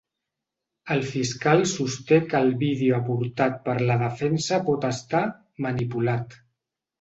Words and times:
El 0.93 1.01
fiscal 1.09 1.59
sosté 1.71 2.17
que 2.31 2.41
el 2.45 2.49
vídeo 2.63 2.95
aportat 3.01 3.59
per 3.69 3.77
la 3.91 3.99
defensa 4.05 4.59
pot 4.71 4.89
estar 4.91 5.23
‘manipulat’. 5.69 6.37